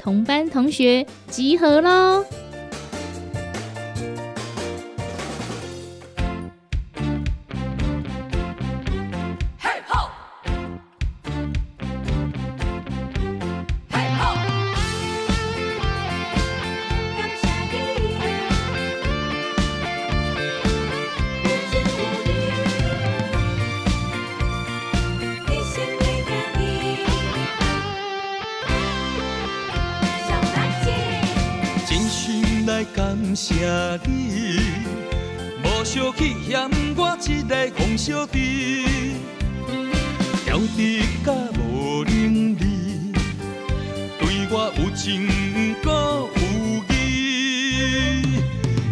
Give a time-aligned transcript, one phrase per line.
[0.00, 2.24] 同班同学集合喽！
[37.90, 39.16] 一个憨小弟，
[40.44, 43.12] 调皮甲无能力，
[44.18, 45.26] 对我有情
[45.82, 46.40] 搁有
[46.94, 48.22] 义，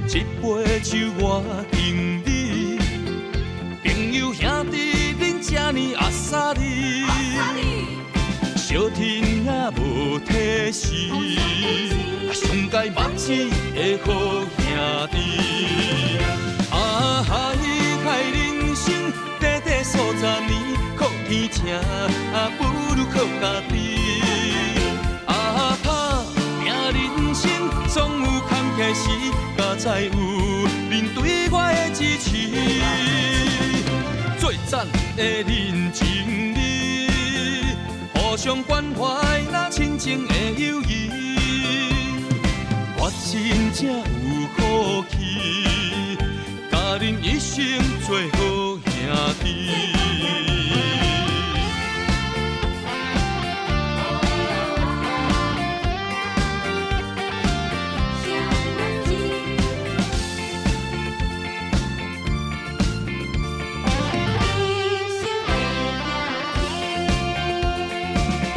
[0.08, 1.77] 一杯酒我敬
[2.24, 2.28] 你，
[3.84, 4.77] 朋友兄弟
[5.20, 7.05] 恁这呢阿萨利，
[8.56, 11.08] 小天也无体示。
[12.33, 14.06] 上界目睭的好
[14.58, 14.66] 兄
[15.12, 15.16] 弟，
[16.72, 16.77] 啊
[20.19, 20.50] 十年，
[20.97, 21.62] 靠天请，
[22.58, 22.64] 不
[22.97, 23.72] 如靠家己。
[25.27, 25.30] 啊
[25.84, 25.86] 打
[26.64, 27.44] 拼人生
[27.86, 29.05] 总有坎坷时，
[29.56, 30.11] 才知有
[30.91, 32.27] 恁对我的支持。
[34.41, 36.02] 最赞的人情
[36.52, 36.58] 味，
[38.12, 41.08] 互相关怀那亲情的友谊。
[43.30, 44.02] 真正有
[44.56, 45.14] 福气，
[46.70, 48.39] 甲恁一生做好
[49.08, 49.46] 兄弟。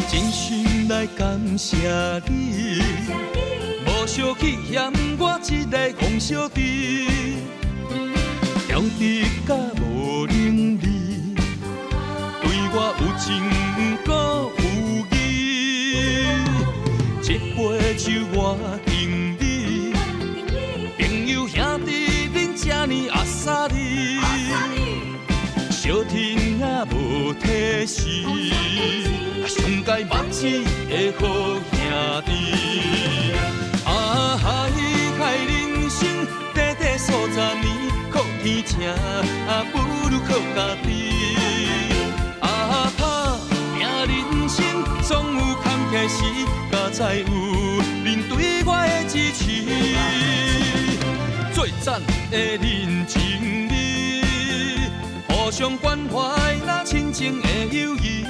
[0.10, 2.82] 真心来感谢你。
[4.08, 7.08] 小气嫌我一个憨小弟，
[8.68, 9.82] 甲无
[10.28, 11.36] 能力，
[12.42, 13.28] 对我有情
[14.06, 14.10] 搁
[14.58, 14.62] 有
[15.12, 15.16] 义。
[17.24, 17.60] 一杯
[17.96, 18.38] 酒我
[18.86, 18.90] 敬
[19.40, 19.42] 你，
[20.98, 21.90] 朋友兄弟
[22.34, 23.76] 恁这呢阿萨利，
[25.70, 26.20] 小天
[26.60, 28.00] 也无体示，
[29.48, 30.42] 上界目睭
[30.90, 31.22] 的好
[31.72, 31.74] 兄
[32.26, 32.30] 弟。
[37.34, 37.64] 十年
[38.12, 38.72] 靠天请，
[39.72, 39.74] 不
[40.56, 40.88] 家己。
[42.40, 43.02] 啊，打
[43.76, 44.58] 拼人生
[45.04, 46.18] 总有坎坷时，
[46.72, 47.26] 才知有
[48.04, 49.40] 恁对我的支持。
[51.54, 52.02] 最赞
[52.32, 53.72] 的人情味，
[55.28, 58.26] 互相关怀那亲情的友谊。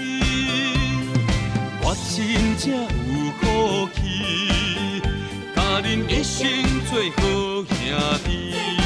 [1.83, 3.99] 我真正有福气，
[5.55, 6.39] 甲恁一生
[6.89, 7.19] 做好
[7.69, 7.79] 兄
[8.25, 8.80] 弟。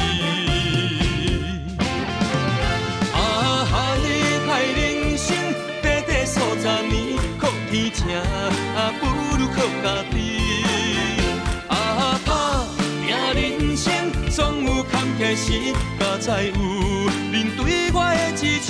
[7.94, 8.04] 请，
[9.00, 9.06] 不
[9.38, 10.14] 如靠家己。
[11.68, 12.28] 啊，打
[13.32, 13.86] 拼人生
[14.30, 15.44] 总有坎坷时，
[15.98, 16.52] 才知有
[17.32, 17.60] 恁对
[17.92, 18.68] 我的支持。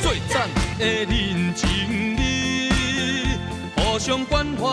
[0.00, 0.48] 最赞
[0.78, 2.20] 的人情味，
[3.76, 4.64] 互相关怀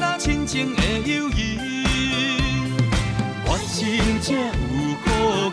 [0.00, 1.58] 那亲情的友谊。
[3.44, 5.06] 我真正有福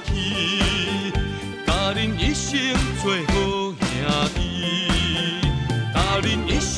[0.06, 0.12] 气，
[1.66, 2.50] 甲恁一生
[3.02, 3.34] 做好
[3.78, 3.78] 兄
[4.36, 4.49] 弟。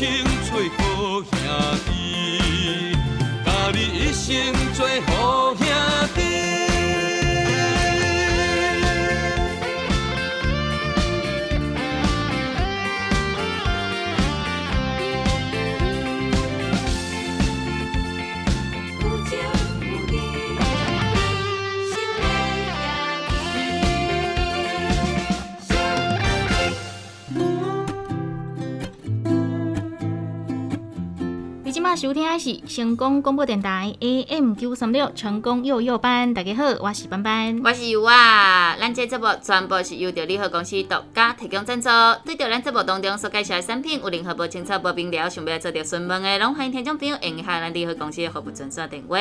[0.02, 1.30] 甲恁一生做好兄
[1.86, 1.90] 弟，
[3.46, 4.26] 甲你一生
[4.74, 5.51] 做好
[31.96, 38.78] 收听的是成功广播电台 AM 九三六成功幼幼班，大家好，我是班班，我是尤啊。
[38.80, 41.90] 咱这节目全部是由着联合公司独家提供赞助。
[42.26, 49.18] 对着咱节目当中所介绍的产品有任何不清楚、不明了，想要做着询问的，拢欢迎听众朋友用下咱联合公司的服务专线电话，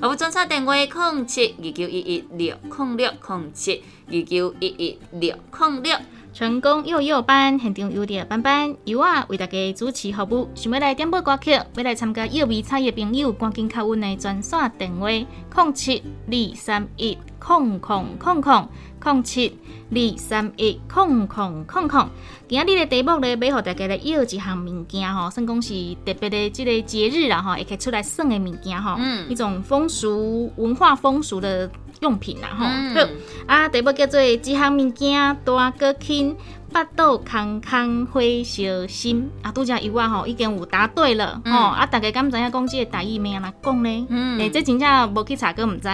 [0.00, 5.96] 服务专线电话：零七二九一一六零六零七二九一一六零六。
[6.32, 10.48] 成功幼幼班现场有点班班，由我为大家主持服务。
[10.54, 18.66] 想要来点播歌曲，要来参加幼儿彩的朋友，赶紧敲阮的专线电话：零七二三一空空空空
[19.04, 19.58] 零七
[19.90, 22.08] 二三一空空空空。
[22.48, 25.74] 今日的题目咧，要互大家来要一项物件吼，算讲是
[26.06, 28.96] 特别的即个节日啦吼，会可以出来耍的物件吼，
[29.28, 31.70] 一种风俗文化风俗的。
[32.02, 33.08] 用品啦吼，好。
[33.46, 36.36] 啊，题目叫做一项物件大个轻，
[36.72, 39.30] 八斗康康花小心。
[39.42, 44.06] 啊，拄则伊我吼已经有答对了吼，啊，大家敢知影讲即个大意咩安怎讲呢？
[44.38, 45.88] 诶，这真正无去查过，毋知。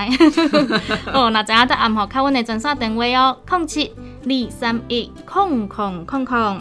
[1.12, 3.93] 哦，那知影得暗号，敲阮的专线电话哦，空七
[4.25, 6.60] 二三一空空空空。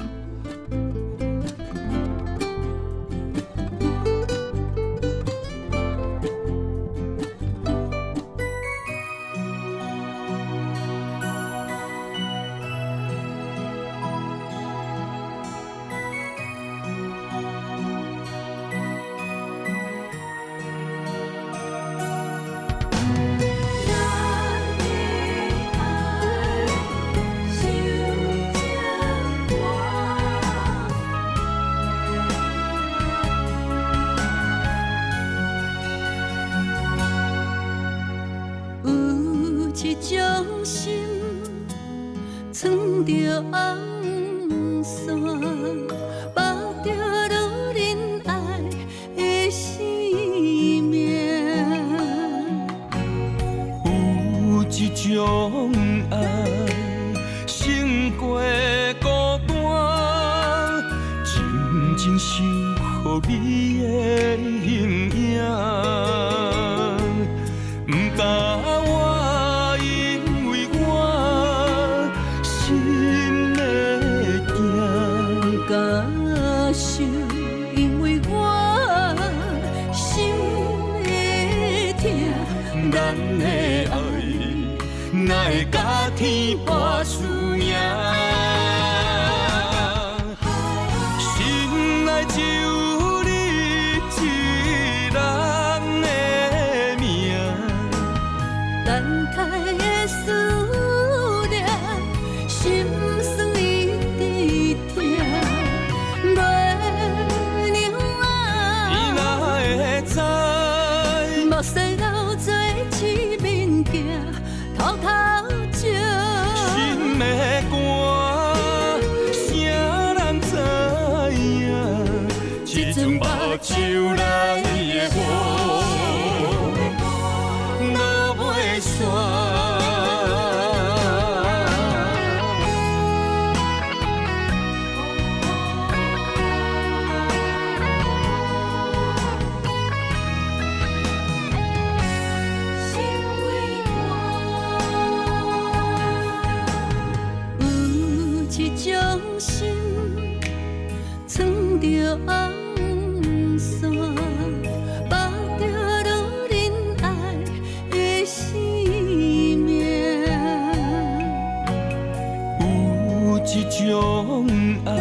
[163.58, 164.46] 一种
[164.86, 164.94] 爱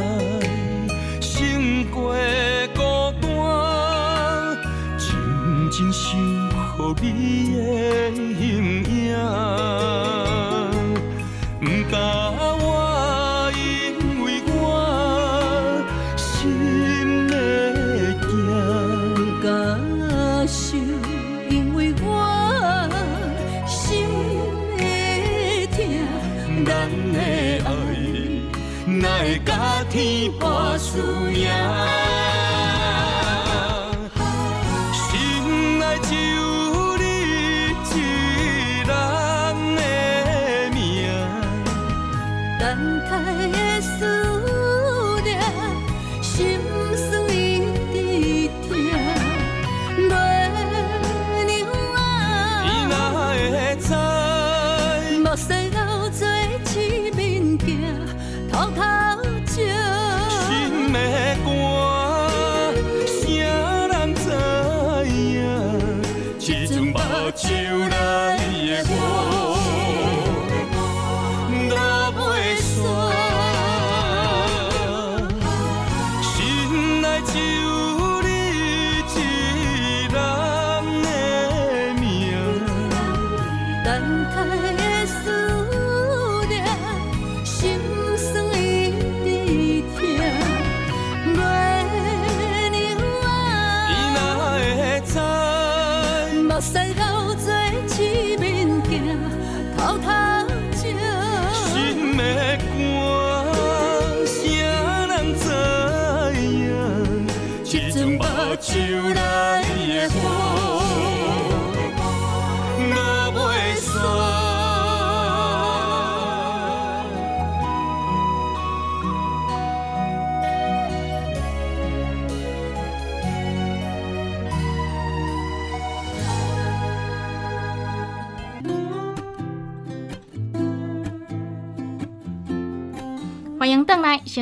[1.21, 2.15] 胜过
[2.75, 2.81] 孤
[3.21, 4.57] 单
[4.97, 6.17] 静静守
[6.79, 8.11] 候你的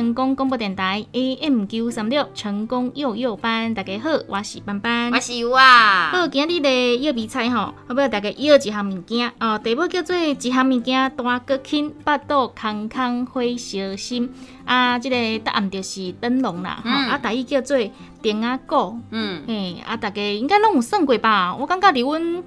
[0.05, 5.11] 成功广播电台 AM 九三六成功幼幼班，大家好，我是班班。
[5.11, 9.31] 我是有啊，好，今日的叶味菜吼，我要大家要一项物件。
[9.39, 14.31] 哦，题目叫做一项物件大个轻，巴肚空空花小心。
[14.63, 17.75] 啊，即、个答案就是灯笼啦，吼、嗯啊，大意叫做
[18.21, 21.55] 丁仔果，嗯，嘿，啊，大家应该拢有算过吧？
[21.55, 22.43] 我感觉伫阮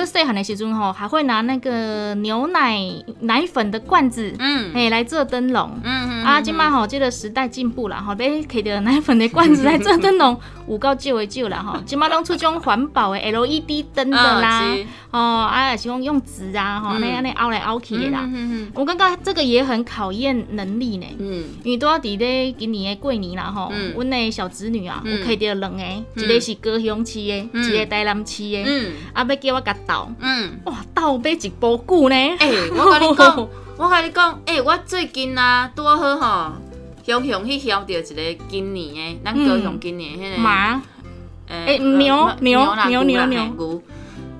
[0.00, 2.78] 个细汉的时阵吼，还会拿那个牛奶
[3.20, 4.70] 奶粉的罐子，嗯。
[4.72, 5.78] 嘿，来做灯笼。
[5.84, 14.62] 嗯嗯啊，今嘛吼，这个时代进步啦，吼，要摕着奶粉的罐子来做灯笼， 有够少的少啦，吼，今嘛拢出种环保的 LED 灯的啦，
[15.10, 18.20] 哦，啊，也是讲用纸啊，吼，安尼安尼凹来凹去的啦。
[18.32, 21.06] 嗯我感觉这个也很考验能力呢。
[21.18, 21.44] 嗯。
[21.62, 23.92] 因为都要伫咧今年的过年啦吼，嗯。
[23.94, 25.82] 阮的小侄女啊，有嗯摕着两个，
[26.16, 27.64] 一个是高雄市的，嗯。
[27.64, 28.92] 一个台南市的，嗯。
[29.12, 32.14] 啊，要叫我甲斗，嗯，哇，斗买一波久呢。
[32.38, 33.48] 哎， 我甲你讲，
[33.78, 36.52] 我甲你讲，哎，我最近啊，拄好吼，
[37.04, 40.80] 雄雄去晓着一个今年的，咱高雄今年迄个马，
[41.48, 43.82] 诶哎牛呃牛牛牛牛牛牛牛嘿牛。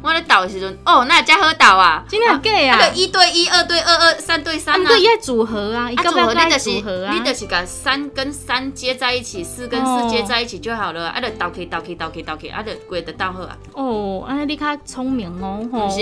[0.02, 2.04] 我咧斗的时阵，哦，那真好斗啊！
[2.08, 2.32] 真的假
[2.72, 4.78] 啊那个一对一、二对二、二三对啊，三啊。
[4.78, 7.14] 毋过伊爱组合啊，伊啊，要不要该组合你就是组合啊？
[7.14, 13.56] 你就是把三跟三接在一起，四跟哦四接在一起就好了，啊，就斗起斗起斗起斗起，啊，就规就斗好啊。
[13.74, 15.88] 哦，安尼你较聪明哦，吼。
[15.88, 16.00] 是，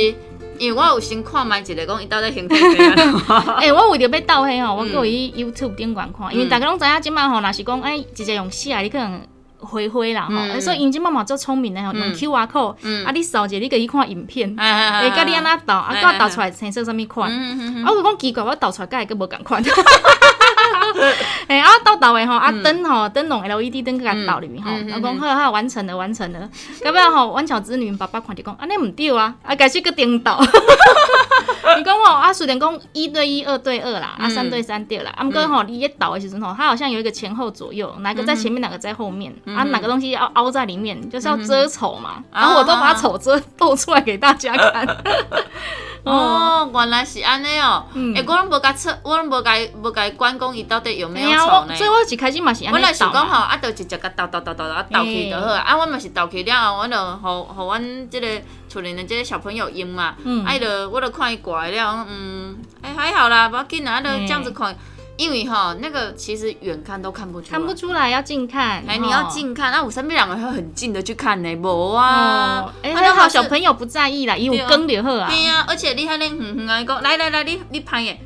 [0.59, 3.21] 因为我有先看卖一个讲伊到底形态怎样。
[3.61, 5.11] 诶、我为着要斗迄吼，我嗯搁有去
[5.45, 9.21] YouTube 顶观看，因为大家拢知影即摆吼，若是讲诶，直接用写的，你可能
[9.61, 10.53] 回灰啦吼，嗯。
[10.53, 13.05] 欸所以因即摆嘛足聪明的吼，用嗯 QR code，嗯。
[13.05, 16.01] 啊，你扫者你可以看影片，哎会甲你安怎导，啊，哎。
[16.01, 17.31] 甲我斗出来成色啥物款。
[17.31, 19.63] 嗯嗯啊，我就讲奇怪，我导出来甲会佫无共款。
[21.49, 26.49] 哎、啊，倒倒的吼，啊灯吼灯笼 LED 灯甲倒入去吼，嗯嗯啊讲好好完成了完成了，
[26.85, 30.41] 到尾吼，阮小侄女爸爸看着讲，安尼毋对啊，啊，开始佫颠倒。
[31.77, 34.31] 你讲吼，啊，虽然讲一对一、二对二啦，啊，嗯。
[34.31, 44.87] 三对三对啦，啊，毋过吼，你一倒的时阵吼，它好像有一个前后左右，哪个在前面，哪个在后面，啊，哪个东西要凹在里面，就是要遮丑嘛，然后我都把丑遮露出来给大家看。
[46.05, 47.85] 哦，原来是安尼哦。
[47.95, 49.53] 嗯诶，我拢无甲测，我拢无甲
[49.83, 51.67] 无甲伊管讲伊到底有没有哎呀，丑呢。
[51.71, 52.99] 我所以我一开始嘛是安尼我若是。
[52.99, 55.61] 讲吼，啊，就直接甲斗斗斗斗啊斗起就好啊。
[55.61, 58.27] 啊，我嘛是斗起了后，我就互互阮即个
[58.69, 60.15] 厝里的即个小朋友用嘛。
[60.25, 64.77] 嗯啊，伊就我就看伊挂的了，嗯，哎、还好啦，无要紧啦，啊，就这样子看。
[65.21, 67.59] 因为哈，那个其实远看都看不出来。
[67.59, 68.83] 看不出来，要近看。
[68.89, 73.43] 哎，吼你要近看，那我身边两个会很近的去看呢，无啊哦，，哎，啊还好小。
[73.43, 75.29] 朋友不在意啦，伊有对啊光就好啊。
[75.29, 78.19] 对呀，而且你还能远远啊，讲来来来，你你拍耶，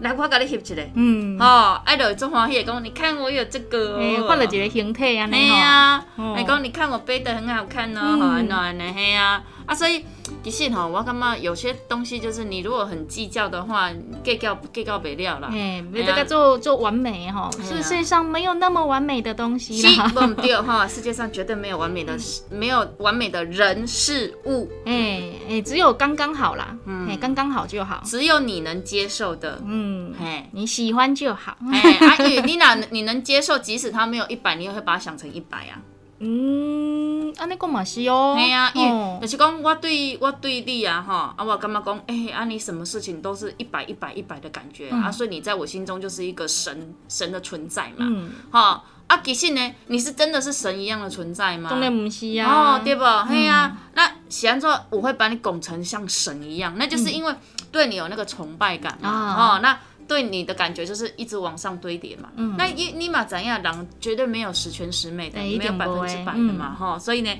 [0.00, 0.82] 来我甲你翕一个。
[0.94, 4.26] 嗯，哦，爱就做欢喜的讲，你看我有这个哎，哦。
[4.26, 5.56] 看了一个形体安嘿尼吼。
[5.56, 10.04] 呀，哦哎讲你看我背的很好看哦，嗯好安怎安尼嘿呀，啊所以
[10.42, 13.90] 其实吼，我感觉有些东西就是你如果很计较的话，
[14.24, 15.48] 计较计较不了啦。
[15.52, 20.08] 哎，别这个做做完美哈，哎呀世界上没有那么完美的东西是啦。
[20.08, 28.02] 不对哈，世界上绝对没有完美的事，没有完美的人事物，哎哎，只有刚刚好啦，嗯哎，刚刚好就好。
[28.04, 29.60] 只有你能接受的。
[29.64, 31.56] 嗯，哎，你喜欢就好。
[31.72, 35.78] 哎，啊，因为你哪 你能接受，即使他没有一百，你也会把它想成一百啊。
[36.22, 38.36] 嗯，安尼讲嘛是哦。
[38.36, 51.70] 嘿啊，因为哦就是讲我对我对你啊，哈，啊，我感觉讲，哎、啊，你什么事情都是一百一百一百的感觉、啊，所以你在我心中就是一个神神的存在嘛，嗯，哈、啊，其实呢，你是真的是神一样的存在吗？
[51.70, 52.76] 当然不是啊。
[52.76, 53.02] 哦，对不？
[53.26, 57.34] 嘿呀、那喜安说我会把你拱成像神一样，那就是因为
[57.72, 59.08] 对你有那个崇拜感嘛。
[59.08, 59.78] 啊哦，那
[60.10, 62.28] 对你的感觉就是一直往上堆叠嘛。
[62.34, 66.74] 嗯那一尼玛怎样，人绝对没有十全十美的，没有百分之百的嘛。
[66.74, 67.30] 哈、所以呢。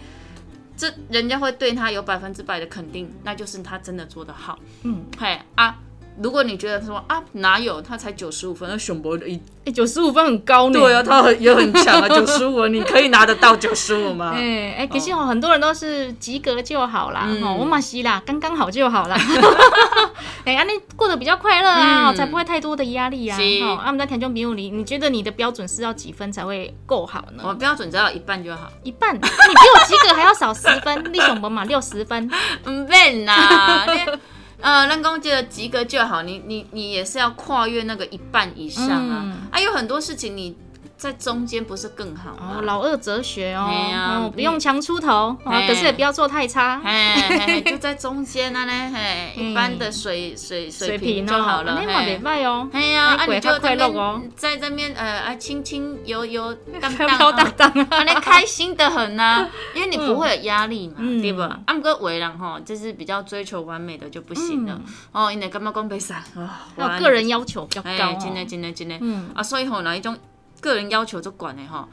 [0.77, 4.59] 这人家会对他有百分之百的肯定，那就是他真的做得好。
[4.83, 5.79] 嗯，嘿啊，
[6.23, 10.79] 如果你觉得说啊哪有他才九十五分，那熊博一哎，九十五分很高呢。
[10.79, 14.33] 对啊，他很也很强啊， 九十五你可以拿得到九十五吗？
[14.37, 19.17] 哎哎，可是哦，很多人都是及格就好啦，嗯哦，我马西啦，刚刚好就好啦。
[20.45, 23.37] 哎，啊，你过得比较快乐啊，嗯才不会太多的压力啊。
[23.38, 27.43] 是哦，啊，我们在田中比武里，你觉得你的标准是要几分才会够好呢？
[27.47, 28.71] 我标准只要一半就好。
[28.83, 32.31] 一半，你比我及格还要少十分，你熊博嘛六十分。
[32.67, 34.12] 唔免啦，你
[34.61, 39.23] 呃，人工记得及格就好，你你你也是要跨越那个一半以上啊。
[39.25, 40.57] 嗯啊，有很多事情你
[41.00, 42.57] 在中间不是更好吗？
[42.59, 46.78] 哦，老二哲学哦，哎呀哦不用强出头，哦哎可是也不要做太差。
[46.85, 46.90] 嘿，
[47.38, 49.50] 嘿 就在中间啊呢，嘿，嗯。
[49.50, 52.69] 一般的水水水平就好了，那嘛嘿袂歹哦。
[52.71, 54.21] 哎呀，啊，哎你就快在乐哦。
[54.37, 56.52] 在这边呃啊轻轻游游
[56.83, 57.71] 荡飘荡飘荡荡。
[57.71, 61.23] 啊啊，那开心的很呐， 因为你不会有压力嘛，嗯。
[61.23, 61.61] 对吧？
[61.64, 64.78] 啊，不过为人吼，就是比较追求完美的就不行了。
[65.12, 68.45] 哦，因为干嘛讲比赛啊，还有个人要求比较哎高，真的哦。
[68.47, 69.30] 真的真的，嗯。
[69.35, 70.14] 啊，所以吼，哪一种
[70.61, 71.88] 个人要求就管的吼。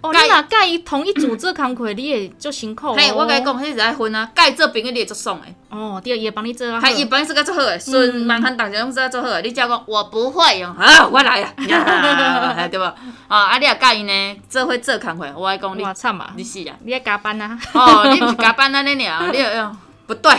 [0.00, 2.94] 哦，该你若介意同一组做工课，你会足辛苦哦。
[2.94, 5.46] 嘿，我甲你讲，迄是爱分啊，该做朋友你会做爽的。
[5.74, 6.78] 哦，对，也帮你做啊。
[6.78, 9.40] 还一般是个做好嗯诶，顺满汉大家拢是个做好诶。
[9.40, 12.94] 你只要讲我不会哦，啊，我来啊， 呀对吧？
[13.28, 16.34] 啊，啊，你也介意呢，做伙做工课，我爱讲你哇，惨啊！
[16.36, 19.74] 你是啊，你要加班啊，哦，你毋是加班安尼尔，你要
[20.06, 20.30] 不对，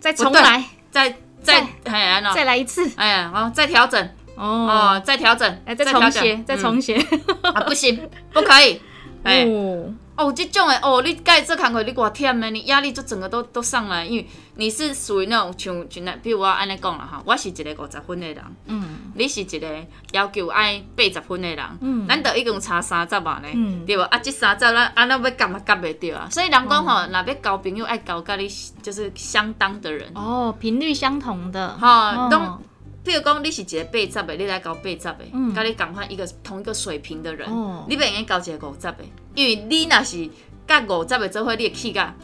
[0.00, 2.32] 再重来，再再嘿安怎？
[2.34, 2.88] 再来一次。
[2.94, 4.08] 哎呀，好，再调整，
[4.38, 6.10] 哦，哦，再调整，哎，再调整。
[6.10, 7.06] 重写，再重写。
[7.10, 8.80] 嗯 啊，不行，不可以，
[9.24, 9.44] 哎。
[9.44, 14.26] 哦，哦，这种的哦，你该做工课你偌忝的，你压力就整个都都上来，因为
[14.56, 19.12] 你是属于那种像像那，比如我安尼讲了哈，我是一个五十分的人，嗯。
[19.14, 19.68] 你是一个
[20.12, 22.06] 要求爱八十分的人，嗯。
[22.08, 23.86] 咱都已经差三十万呢，嗯。
[23.86, 24.02] 对无？
[24.02, 28.48] 啊，这三十咱安那要夹嘛夹袂着啊，所以人讲吼，若要交朋友爱交甲你
[28.82, 31.78] 就是相当的人，哦，频率相同的。
[31.78, 32.28] 吼、哦。
[32.30, 32.58] 拢
[33.08, 38.96] 譬如讲你是一个八十的，你来交八十的，嗯甲你共款一个同一个水平的人，哦你袂用交一个五十的，
[39.34, 40.28] 因为你若是
[40.66, 42.14] 甲五十的做伙，你会气甲，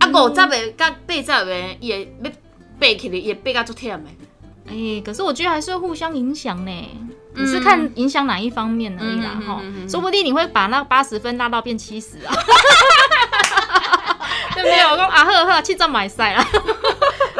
[0.00, 2.30] 啊五十的甲八十的，伊会要
[2.78, 4.02] 爬起来，伊会爬甲足忝的。
[4.66, 6.70] 哎，可是我觉得还是会互相影响呢。
[7.34, 12.34] 你是看影响哪一方面而已啦，嗯嗯哈嗯嗯，嗯说不定你会把那八十分拉到变七十啊。
[14.54, 14.82] 对不对？
[14.90, 16.44] 我讲啊呵呵，七十买赛啦。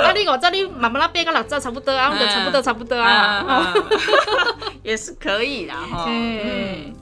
[0.02, 3.11] 啊，你五十你慢慢那变个六十差不多啊，我就差不多差不多啊。
[3.11, 3.74] 啊，
[4.82, 6.04] 也是可以啦，哈。
[6.08, 6.94] 嗯嗯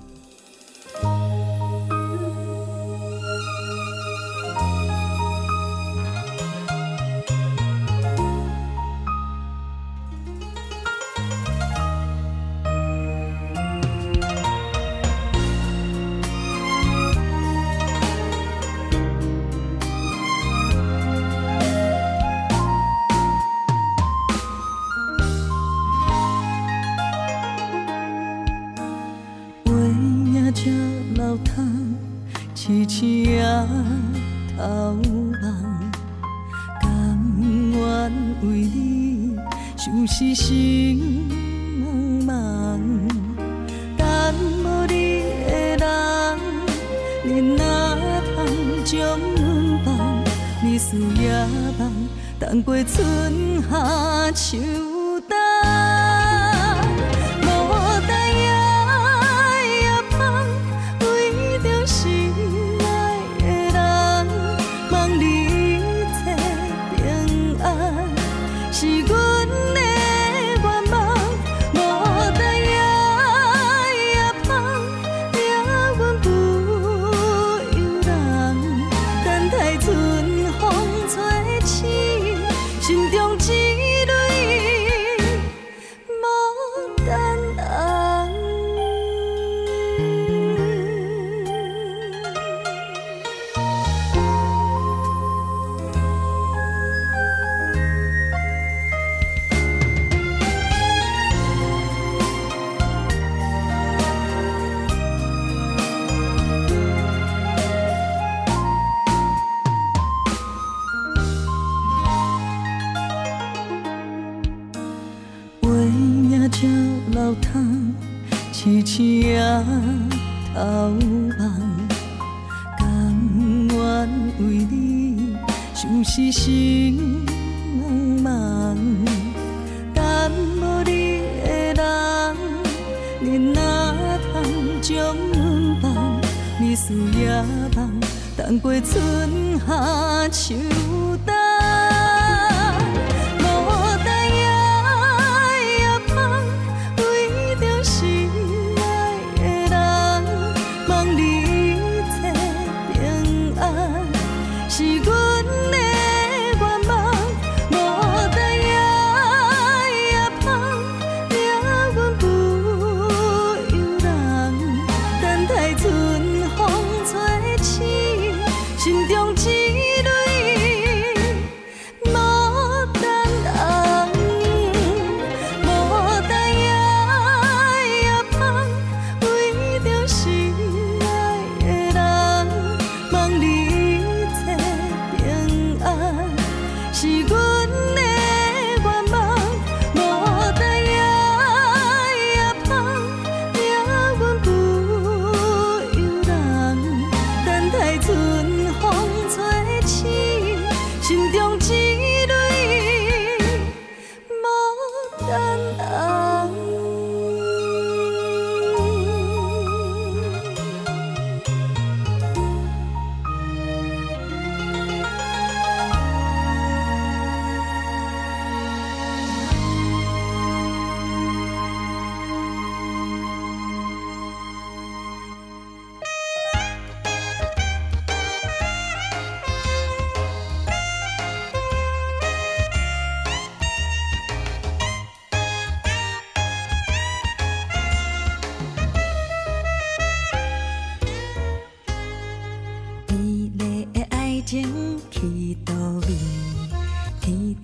[244.46, 245.00] Chính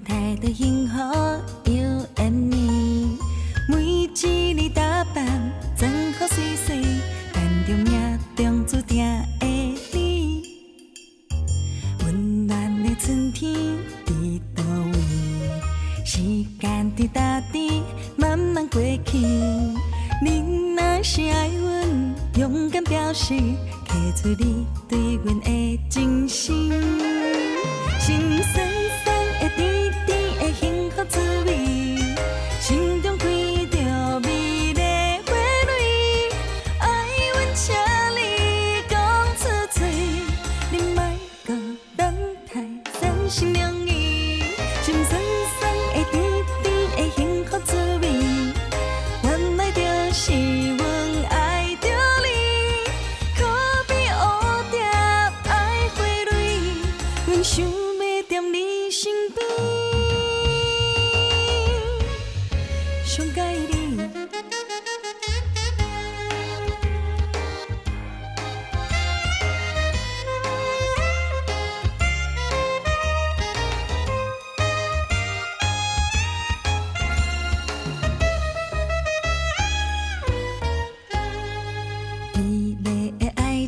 [0.05, 0.82] 待的因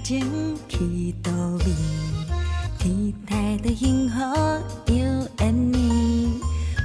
[0.04, 1.64] 情去多美，
[2.78, 4.14] 期待的幸福
[4.92, 5.02] 又
[5.38, 6.30] 安年，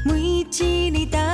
[0.05, 0.43] 每一
[0.89, 1.28] 年。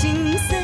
[0.00, 0.57] 情色。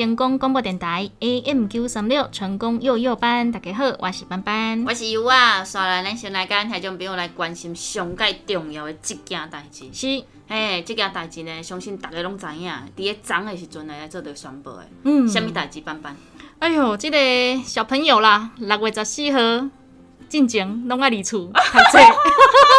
[0.00, 4.82] 成功广播电台 AM 九三六成功幼幼班，大家好，我是班班。
[4.86, 9.84] 我是优啊，刷来咱先来跟台中朋友来关心上界重要的这件代志。
[9.92, 14.88] 是，嘿，这件代志呢，相信大家拢知影，伫咧昨的时阵来做着宣布的。
[15.04, 15.82] 嗯什么代志？
[15.82, 16.16] 班班？
[16.60, 19.68] 哎呦，这个小朋友啦，六月十四号
[20.30, 21.98] 进前拢爱离厝读册。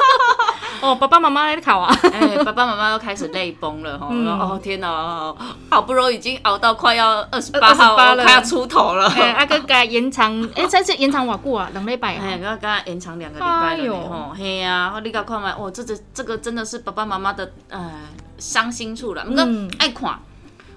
[0.83, 1.95] 哦，爸爸妈妈在考啊。
[2.11, 4.07] 哎，爸爸妈妈都开始泪崩了哈！
[4.09, 5.33] 嗯哦天哪，
[5.69, 9.07] 好不容易已经熬到快要二十八号，28了快要出头了。
[9.09, 11.69] 哎，啊，佮佮延长，哎，这次延长偌久啊？
[11.73, 12.37] 两礼拜哎，欸。
[12.39, 17.91] 刚刚延长两个礼拜了吼，嘿呀，你甲看觅，哦，这这这个真的是爸爸妈妈的呃
[18.37, 19.23] 伤心处了。
[19.27, 20.19] 毋过嗯爱看，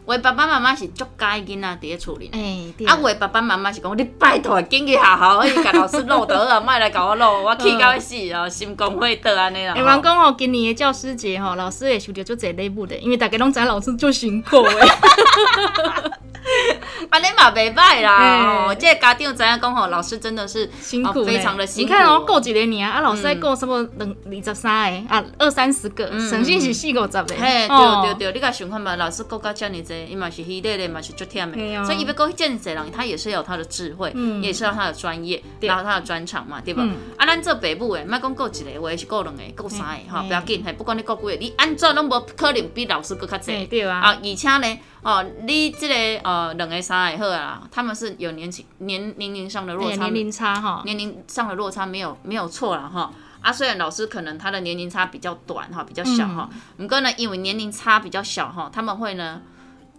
[0.07, 2.31] 为爸爸妈妈是足介囡仔伫咧厝里。
[2.33, 9.75] 哎，对啊，为爸爸妈妈是讲，你拜托紧去学校，可以甲老师录得啊，莫来甲我录，我气到要死哦，心肝火倒安尼啦。
[9.75, 14.71] 哎，人讲哦，今年的教师节吼，老师会收到足侪礼物的，因为大家拢知道老师足辛苦的。
[17.11, 21.89] 安尼嘛袂歹啦，哎哦，这个家长知影讲吼，老师真的是哦辛苦呢非常的辛苦。
[21.93, 27.27] 你看哦，过一个年啊，老师在过差不多两二十三个啊，二三十个，省心是四五十个。
[27.39, 28.03] 嘿，哦。
[28.05, 31.85] 对对对，你甲想看嘛，老师顾到遮尔济，伊嘛是迄累的嘛是足忝的，哦。
[31.85, 34.43] 所以伊要顾遮尔济人，他也是有他的智慧，嗯。
[34.43, 35.69] 也是有他的专业，对。
[35.69, 36.83] 然后他的专长嘛，对吧？
[36.85, 36.95] 嗯？
[37.17, 40.29] 啊，咱做爸母的，莫讲过一个，或者是过两个、过三个，吼，嘿。
[40.29, 43.53] 不要紧，嘿，不管你顾几个，你安怎拢无可能比老师搁较济。
[43.53, 53.13] 对对啊，啊，而且呢，哦，你这、个呃两个三个好啊啦，他们是有年轻年年龄上的落差，哎年龄差哈，年龄上的落差没有没有错了哈。
[53.43, 59.43] 啊，虽然老师可能他的年龄差比较短哈，比较小哈，不过呢，因为年龄差比较小哈，他们会呢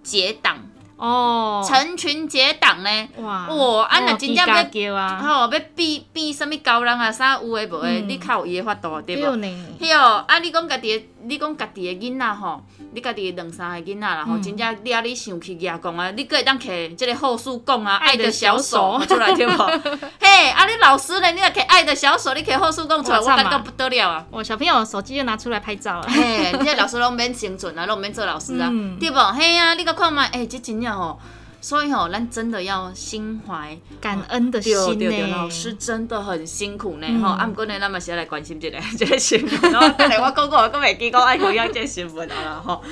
[0.01, 0.57] 结党，
[0.97, 3.07] 哦，成群结党呢。
[3.17, 9.39] 哇哇啊那真正要叫啊，吼、要比比什么高人啊啥有诶无诶，你较有伊诶法度对无？
[9.77, 10.39] 对哦，啊！
[10.39, 12.63] 你讲家己的，你讲家己诶囡仔吼，
[12.95, 19.51] 你家己两三个囡仔然后，真正你啊你想去举讲啊，你佫会当摕即个后数讲啊，爱的小手出来对无？
[20.19, 24.25] 嘿，啊你老师咧，你若摕爱的小手，你摕后数讲出来，我感觉不得了啊！
[24.31, 26.07] 我小朋友手机就拿出来拍照了。
[26.09, 29.31] 嘿，你这老师拢免生存啊，拢免做老师啊，嗯对无？
[29.33, 31.19] 嘿啊，你甲看觅，诶，这真正吼，
[31.65, 37.29] 所以吼，咱真的要心怀感恩的心对对对，呢，老师真的很辛苦呢嗯吼。
[37.29, 39.71] 啊，毋过呢，咱嘛是要来关心一下 这个新闻。
[39.71, 42.83] 然后 等下我讲讲，我都未记讲爱回应这个新闻啊啦吼。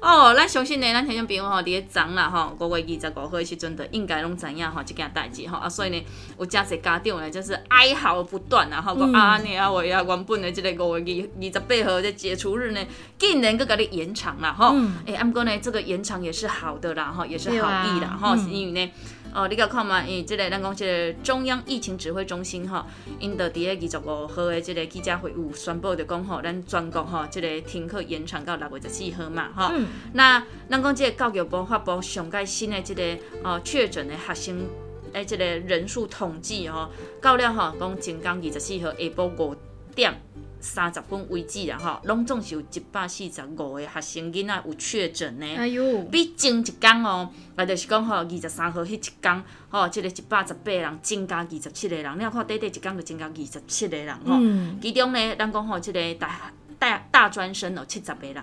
[0.00, 6.02] 哦，咱相信呢，咱听众朋友吼，伫咧昨啦吼，五月二十五号的时阵的，应该拢知影吼，即件代志吼啊，所以呢，
[6.38, 12.80] 有真侪家长呢，就是哀嚎不断啊，吼，讲嗯啊你啊喂啊，原本的即个五月二二十八号的解除日呢，
[13.18, 14.72] 竟然搁甲你延长啦吼。
[14.74, 18.92] 嗯诶，啊，毋过呢，这个延长也是好的啦吼，也是好意啦吼，嗯是因为呢。
[19.34, 22.84] 哦，你甲看嘛，伊即个咱讲即个中央疫情指挥中心吼，
[23.18, 29.68] 因着伫咧二十五号的即个记者会有宣布着讲吼，咱全国吼即个停课延长到六月十四号嘛吼。
[29.72, 33.02] 嗯那咱讲即个教育部发布上届新的即个
[33.44, 34.66] 哦确诊的学生
[35.12, 36.90] 诶即个人数统计吼，
[37.22, 39.56] 到了吼讲前天二十四号下晡五
[39.94, 40.20] 点。
[40.60, 45.46] 三十分为止啦，吼，拢总是有一百四十五个学生囡仔有确诊呢。
[45.56, 54.34] 哎呦，比前一天哦，啊，就是讲吼，二十三号迄一天，吼，即、个一百十八个人增加二十七个人，你若看短短一天就增加二十七个人吼。
[54.38, 58.42] 嗯，其中呢，咱讲吼，即、个大大大专生哦七十个人，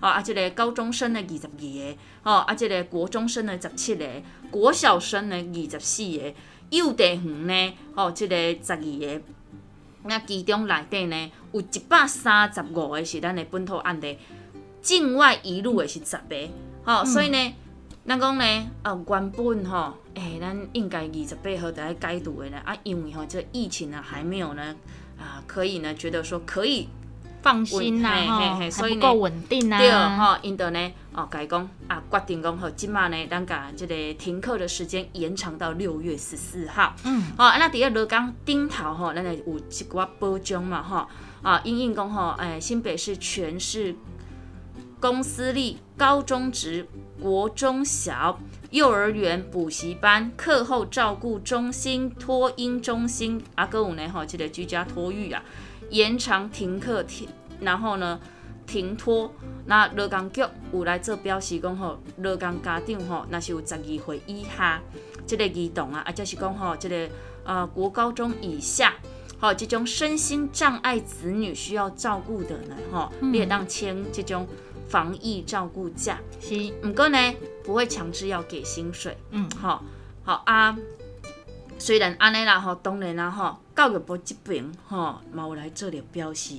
[0.00, 4.06] 吼啊，即、个高中生呢二十二个，吼啊，即、个国中生呢十七个，
[4.50, 6.34] 国小生呢二十四个，
[6.70, 9.22] 幼稚园呢，吼、即、个十二个。
[10.06, 14.18] 那其中内底呢，有一百三十五个是咱的本土案例，
[14.82, 16.36] 境外移入的是十个，
[16.84, 17.54] 吼、所以呢，
[18.06, 18.44] 咱讲呢，
[18.82, 24.76] 呃，原本吼，诶、咱应该二十八号就要解读的呢，啊，因为吼这疫情呢还没有呢，
[25.18, 26.88] 啊，可以呢觉得说可以
[27.44, 36.94] 放心呐，嘿嘿哈，嘿所以不够稳定对，啊，吼，因着呢，哦，甲伊讲啊，决定讲吼，即马呢，咱甲即个停课的时间延长到六月十四号。
[37.04, 41.06] 嗯，好、啊，那伫个罗岗顶头吼，咱会有一寡保障嘛，吼，
[41.42, 43.94] 啊，因应讲吼，诶，新北市全市
[44.98, 46.88] 公私立高中职、
[47.20, 55.42] 国中小、幼儿园补习班、课后照顾中心、托婴中心，啊，搁有呢吼，即、个居家托育啊，
[55.90, 57.28] 延长停课停，
[57.60, 58.18] 然后呢
[58.66, 59.32] 停托。
[59.66, 60.42] 那罗岗局
[60.72, 64.80] 有来做表示讲吼，罗岗家长吼，若是有十二岁以下，
[65.26, 67.08] 即个儿童啊，啊，则是讲吼，即、个
[67.44, 68.94] 呃国高中以下。
[69.38, 74.46] 吼，这种身心障碍子女需要照顾的呢，吼，你会当签这种
[74.88, 76.18] 防疫照顾假。
[76.40, 77.18] 是，毋过呢，
[77.62, 79.16] 不会强制要给薪水。
[79.30, 79.82] 嗯，好，
[80.24, 80.76] 好啊。
[81.84, 86.54] 虽然安尼啦吼，当然啦吼，教育部这边吼，嘛有来做了表示，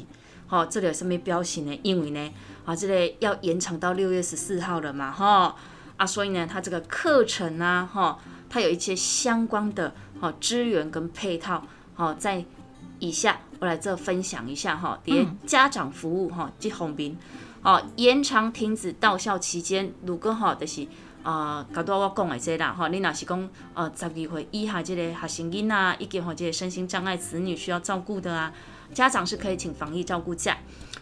[0.45, 1.79] 吼，这里有什么表示呢？
[1.81, 2.31] 因为呢，
[2.63, 5.55] 啊，这个要延长到六月十四号了嘛，吼，
[5.97, 8.19] 啊，所以呢，它这个课程啊，吼，
[8.51, 11.63] 它有一些相关的吼资源跟配套，
[11.95, 12.45] 吼，在
[12.99, 17.17] 以下我来这分享一下哈，连家长服务哈，即方面，
[17.63, 20.87] 哦，延长停止到校期间，如果吼就是
[21.25, 28.53] 啊，刚多我讲的这啦，吼，你若是讲呃十二岁以下这个学生囡仔，以及吼这个身心障碍子女需要照顾的啊，
[28.93, 30.55] 家长是可以请防疫照顾假。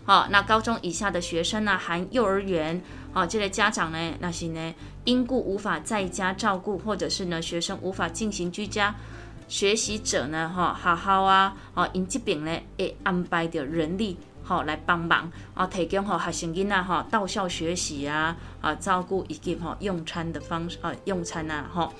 [0.05, 2.81] 好，那高中以下的学生呢，含幼儿园，
[3.12, 8.95] 好，这类家长呢，那些呢因故无法在家照顾，或者是呢学生无法进行居家。
[9.49, 21.93] 学习者呢，哈，好好啊，哦，因这边呢会安排着人力，吼来帮忙，啊，提供吼学生囡仔吼到校学习啊，啊，照顾以及吼用餐的方式，啊，用餐啊，吼。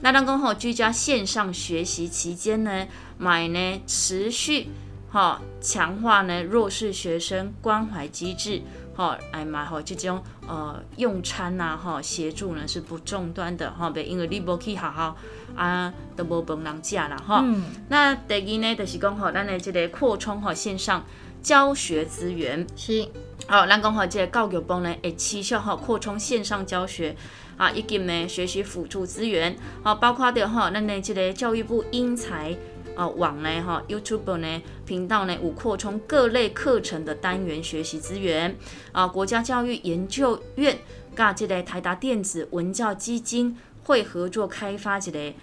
[0.00, 4.68] 那当讲吼居家线上学习期间呢，买呢持续，
[5.10, 8.62] 哈，强化呢弱势学生关怀机制。
[8.94, 15.14] 吼，哎嘛吼，这种呃用餐呐，吼协助呢是不中断的，吼，别因为你无去学校
[15.54, 17.44] 啊，都无饭人食啦，吼。
[17.88, 21.04] 那第二呢，就是讲吼，咱的这个扩充吼线上
[21.46, 23.06] 教学资源是，
[23.46, 27.14] 好，咱讲吼这个教育部呢会持续吼扩充线上教学
[27.56, 32.56] 啊，以及呢学习辅助资源，好，包括的吼，咱的这个教育部英才。
[32.96, 38.56] 啊，网呢哈，YouTube 呢频道呢，有扩充各类课程的单元学习资源
[38.90, 39.06] 啊。
[39.06, 40.78] 国家教育研究院
[41.14, 45.34] 甲即个台达电子文教基金会合作开发一个。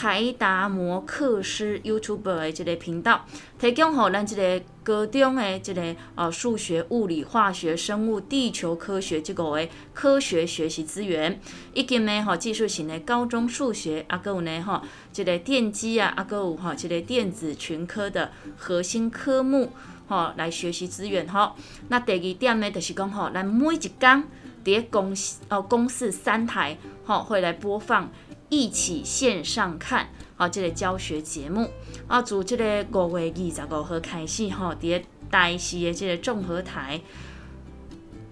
[0.00, 3.26] 台达摩克斯 YouTube 的这个频道，
[3.58, 11.40] 提供予咱这个高中的这个呃数学、物理、化学、生物、地球科学这个的科学学习资源，
[11.74, 14.80] 以及呢吼技术型的高中数学，啊，有呢吼
[15.12, 19.72] 这个电机啊，啊，有吼这个电子群科的核心科目
[20.06, 21.56] 吼来学习资源吼。
[21.88, 24.22] 那第二点呢，就是讲吼，咱每一天
[24.64, 28.08] 伫公司哦公司三台吼会来播放。
[28.50, 31.70] 一起线上看，好，这个教学节目
[32.06, 37.02] 啊，从这个五月二十五号开始，哈，伫台视的这个综合台，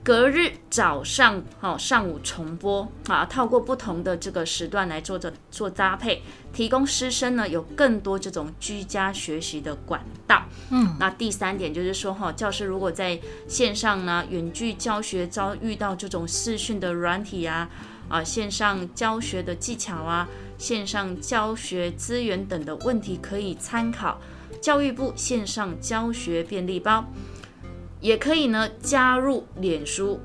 [0.02, 10.44] 隔日早上，好，上午重播，啊，透过不同的这个时段来做着做搭配，提供师生呢有更多这种居家学习的管道。
[10.70, 17.68] 嗯，那第三点就是说，哈，教师如果在线上呢远距教学遭遇到这种视讯的软体啊。
[18.08, 24.20] 啊，线上教学的技巧啊，线上教学资源等的问题可以参考
[24.60, 27.04] 教育部线上教学便利包，
[28.00, 30.20] 也可以呢加入脸书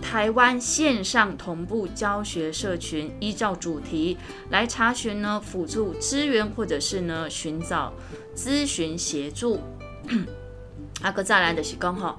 [0.00, 4.16] 台湾线上同步教学社群，依照主题
[4.50, 7.92] 来查询呢辅助资源或者是呢寻找
[8.34, 9.60] 咨询协助。
[11.02, 12.16] 阿哥再来的是讲哈。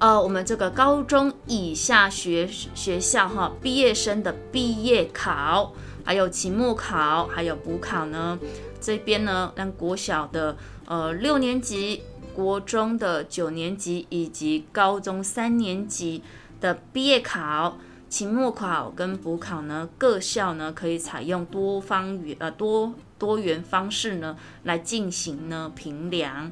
[0.00, 5.74] 呃，我们这个高中以下学学校哈，毕业生的毕业考，
[6.06, 8.38] 还有期末考，还有补考呢，
[8.80, 12.02] 这边呢，让国小的呃六年级、
[12.34, 16.22] 国中的九年级以及高中三年级
[16.62, 17.76] 的毕业考、
[18.08, 26.50] 期末考跟补考呢，各校呢可以采用多方元呃多多元方式呢来进行呢评量。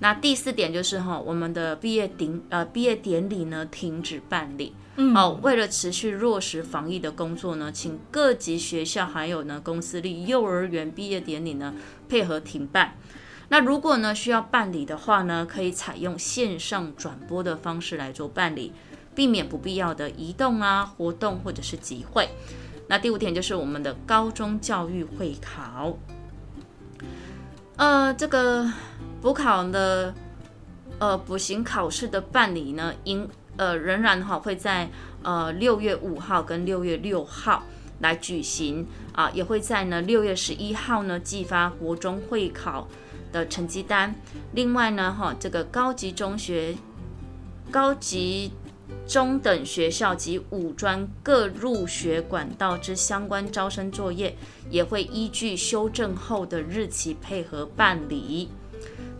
[0.00, 11.74] 那第四点就是哈，我们的毕业典呃毕业典礼呢停止办理，嗯哦，为了持续落实防疫的工作呢，请各级学校还有呢公司立幼儿园毕业典礼呢
[12.08, 12.96] 配合停办。
[13.50, 18.72] 那如果呢需要办理的话呢，可以采用线上转播的方式来做办理，
[19.14, 22.28] 避免不必要的移动啊活动或者是集会。
[22.86, 25.98] 那第五点就是我们的高中教育会考，
[27.80, 28.70] 呃，这个。
[29.22, 30.14] 补考的
[30.98, 34.88] 呃补行考试的办理呢，应呃仍然哈会在
[35.22, 37.64] 呃六月五号跟六月六号
[37.98, 42.88] 来举行啊，也会在呢六月十一号呢寄发国中会考
[43.30, 44.14] 的成绩单。
[44.54, 46.74] 另外呢哈，这个高级中学、
[47.70, 48.52] 高级
[49.06, 54.36] 中等学校及五专各入学管道之相关招生作业，
[54.70, 58.48] 也会依据修正后的日期配合办理。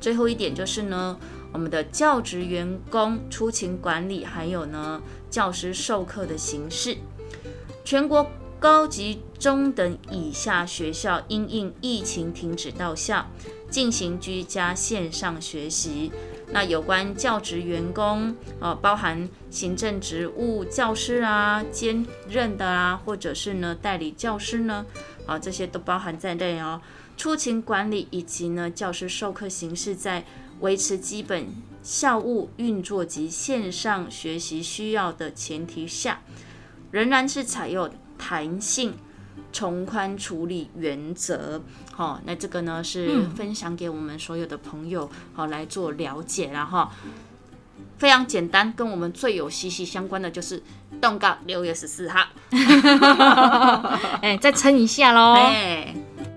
[0.01, 1.19] 最后一点就是呢，
[1.53, 6.97] 我们的教职员工出勤管理，还有呢教师授课的形式，
[7.85, 13.27] 全国高级中等以下学校因应疫情停止到校，
[13.69, 16.13] 进行居家线上学习。
[16.53, 24.85] 那有关教职员工，呃，包含行政职务教师啊、兼任的啊，或者是呢代理教师呢，
[25.27, 26.81] 啊，这些都包含在内哦。
[27.17, 30.25] 出勤管理以及呢教师授课形式在
[30.61, 31.47] 维持基本
[31.83, 36.21] 校务运作及线上学习需要的前提下，
[36.91, 38.95] 仍然是采用弹性
[39.53, 41.63] 从宽处理原则。
[42.01, 46.89] 好，那这个呢是分享给我们所有的朋友好来做了解然后
[47.99, 50.63] 非常简单，跟我们最有息息相关的就是
[50.99, 52.25] 动告六月十四号。
[54.23, 55.35] 哎，再撑一下喽。
[55.35, 55.95] 哎。
[56.15, 56.30] 电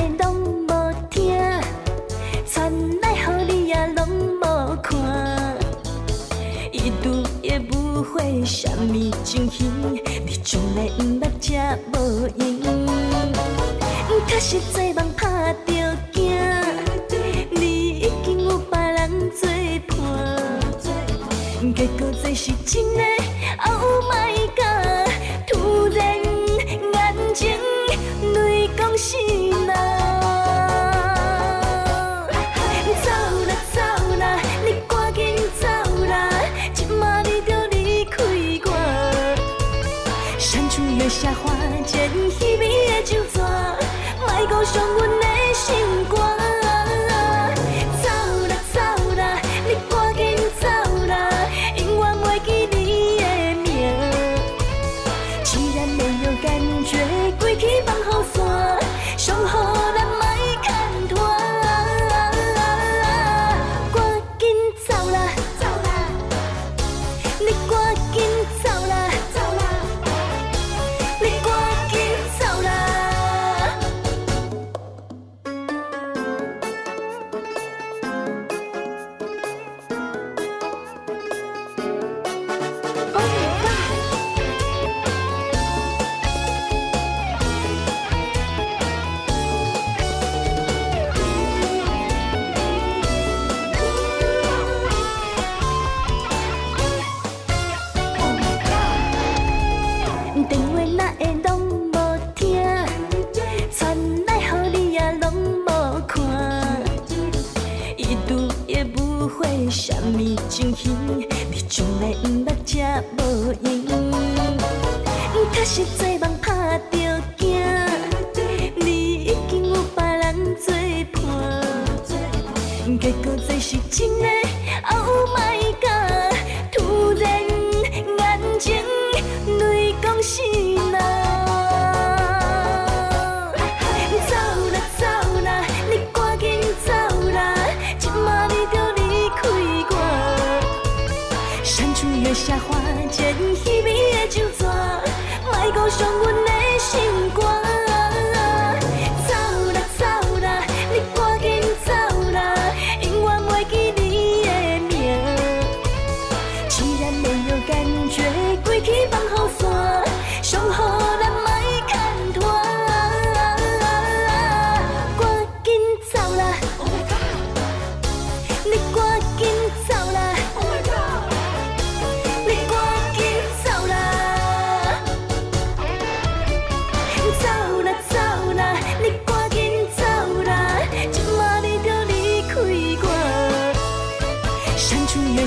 [0.00, 1.36] 话哪会拢无听，
[2.46, 4.08] 传来予你也拢
[4.40, 4.96] 无看，
[6.72, 9.70] 已读也不会什么情形，
[10.24, 11.54] 你从来毋捌这
[11.92, 12.50] 无用。
[14.26, 15.72] 确实做梦拍着
[16.12, 16.30] 惊，
[17.50, 19.48] 你已经有别人做
[19.88, 19.96] 伴，
[21.74, 23.02] 结果这是真的
[23.66, 24.39] ，Oh my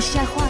[0.00, 0.43] 除月下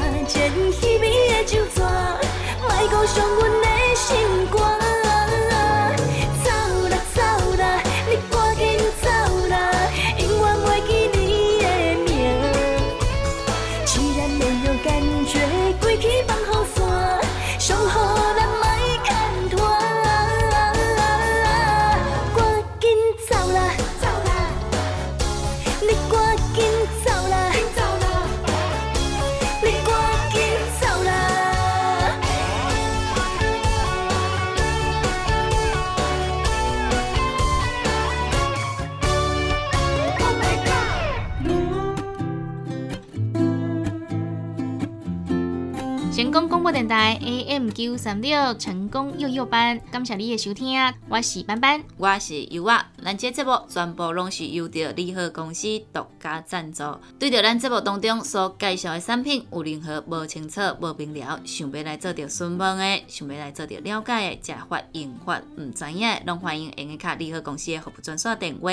[47.74, 52.88] 九三六成功幼幼班，感谢你的收听，我是班班，我是优啊。
[53.02, 56.84] 咱这节目全部拢是由着利和公司独家赞助。
[57.18, 68.70] 对着咱节目当中所介绍的产品有任何无清楚、无明了，想要来做着询问的，想要来做着了解的，食法用法唔知影，拢欢迎用卡利和公司的服务专线电话。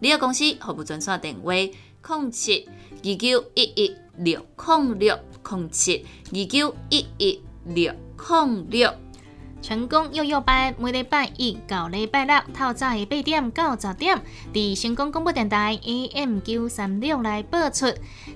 [0.00, 2.66] 利和公司服务专线电话：零七
[3.04, 5.18] 二九一一六零六。
[5.50, 8.92] 零七二九一一六控六，
[9.60, 14.20] 成功幼幼班每礼拜一到礼拜六，透早的八点到十点，
[14.52, 17.86] 伫成功广播电台 AM 九三六来播出。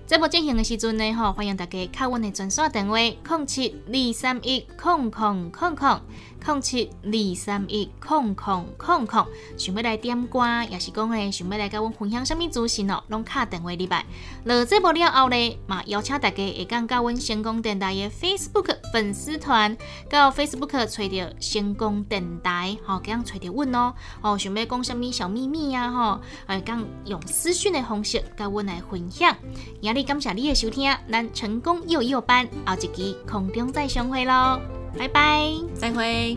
[0.07, 6.01] 节目进行的时阵呢，吼，欢迎大家敲阮的专线电话：零七二三一零零零零。
[6.45, 9.26] 零七二三一空空空空，
[9.57, 14.05] 想要来点歌，也是讲诶，想要来甲阮分享什么资讯哦，拢敲电话入来。
[14.45, 19.76] 落节目了后呢，嘛邀请大家会讲甲阮成功电台诶 Facebook 粉丝团，
[20.11, 23.95] 到 Facebook 找着成功电台，吼，咁样找着阮哦。
[24.20, 29.36] 哦，想要讲什么小秘密啊，吼，会讲用私讯的方式甲阮来分享。
[29.80, 34.61] 也日感谢你的收听，咱成功幼幼班，后一期空中再相会咯。
[34.99, 36.36] 拜拜，再会。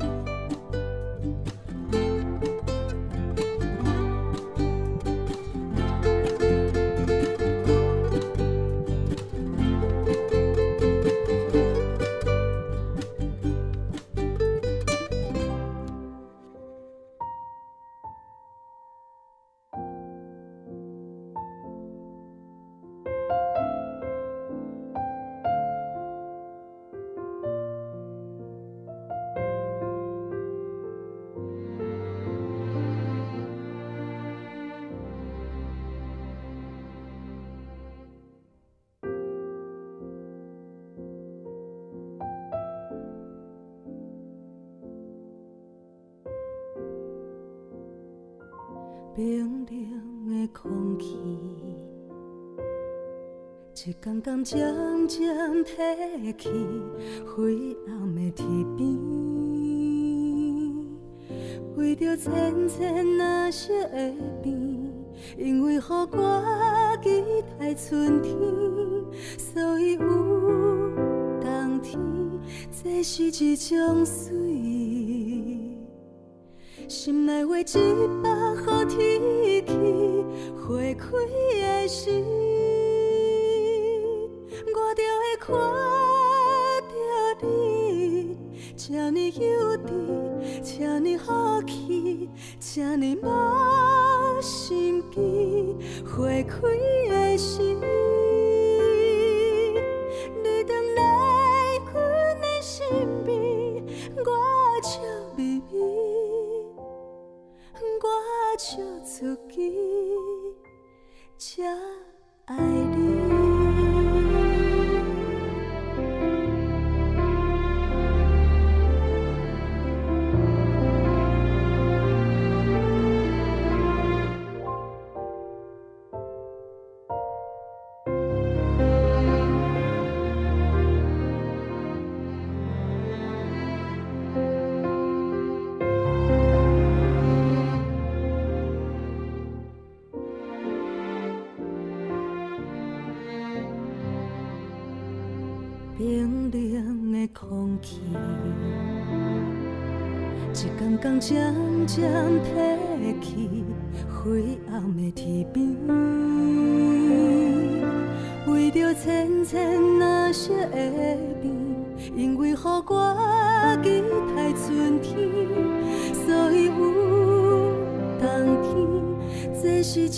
[49.16, 49.66] 冰冷
[50.28, 51.16] 的空气，
[53.74, 54.76] 一天天渐
[55.08, 56.50] 渐褪去，
[57.26, 58.46] 灰暗的天
[58.76, 58.86] 边，
[61.78, 64.14] 为着浅浅那色的
[64.44, 64.54] 变，
[65.38, 65.80] 因为予
[66.12, 67.24] 我期
[67.58, 68.38] 待春天，
[69.38, 70.00] 所以有
[71.40, 71.98] 冬天，
[72.70, 74.34] 这是一种水。
[76.88, 77.64] 心内话一
[78.22, 78.30] 百
[92.76, 93.55] 想你吗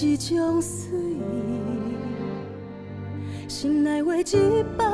[0.06, 0.92] 一种水。
[3.48, 4.87] 心内话一百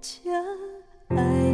[0.00, 0.30] 家，
[1.08, 1.49] 爱